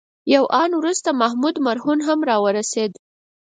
[0.33, 2.91] یو آن وروسته محمود مرهون هم راورسېد.